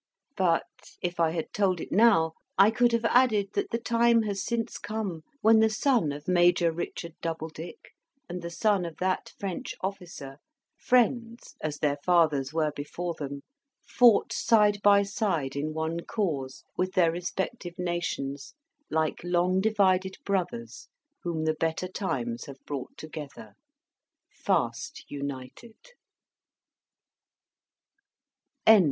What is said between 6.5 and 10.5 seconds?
Richard Doubledick, and the son of that French officer,